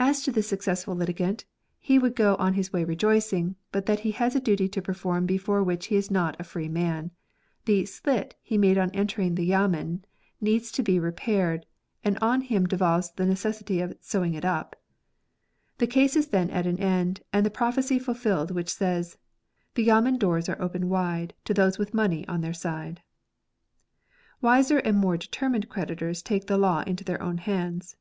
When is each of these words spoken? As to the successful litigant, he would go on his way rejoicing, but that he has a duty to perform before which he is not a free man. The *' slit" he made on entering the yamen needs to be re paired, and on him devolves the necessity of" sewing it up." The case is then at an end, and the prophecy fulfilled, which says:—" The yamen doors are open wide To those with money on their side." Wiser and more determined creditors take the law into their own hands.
As 0.00 0.22
to 0.24 0.32
the 0.32 0.42
successful 0.42 0.96
litigant, 0.96 1.44
he 1.78 2.00
would 2.00 2.16
go 2.16 2.34
on 2.34 2.54
his 2.54 2.72
way 2.72 2.82
rejoicing, 2.82 3.54
but 3.70 3.86
that 3.86 4.00
he 4.00 4.10
has 4.10 4.34
a 4.34 4.40
duty 4.40 4.68
to 4.70 4.82
perform 4.82 5.24
before 5.24 5.62
which 5.62 5.86
he 5.86 5.94
is 5.94 6.10
not 6.10 6.34
a 6.40 6.42
free 6.42 6.68
man. 6.68 7.12
The 7.64 7.86
*' 7.86 7.86
slit" 7.86 8.34
he 8.42 8.58
made 8.58 8.76
on 8.76 8.90
entering 8.90 9.36
the 9.36 9.46
yamen 9.46 10.04
needs 10.40 10.72
to 10.72 10.82
be 10.82 10.98
re 10.98 11.12
paired, 11.12 11.64
and 12.02 12.18
on 12.20 12.40
him 12.40 12.66
devolves 12.66 13.12
the 13.12 13.24
necessity 13.24 13.78
of" 13.80 13.96
sewing 14.00 14.34
it 14.34 14.44
up." 14.44 14.74
The 15.78 15.86
case 15.86 16.16
is 16.16 16.26
then 16.30 16.50
at 16.50 16.66
an 16.66 16.80
end, 16.80 17.20
and 17.32 17.46
the 17.46 17.48
prophecy 17.48 18.00
fulfilled, 18.00 18.50
which 18.50 18.74
says:—" 18.74 19.16
The 19.76 19.84
yamen 19.86 20.18
doors 20.18 20.48
are 20.48 20.60
open 20.60 20.88
wide 20.88 21.34
To 21.44 21.54
those 21.54 21.78
with 21.78 21.94
money 21.94 22.26
on 22.26 22.40
their 22.40 22.52
side." 22.52 23.00
Wiser 24.40 24.78
and 24.78 24.98
more 24.98 25.16
determined 25.16 25.68
creditors 25.68 26.20
take 26.20 26.48
the 26.48 26.58
law 26.58 26.80
into 26.84 27.04
their 27.04 27.22
own 27.22 27.38
hands. 27.38 27.94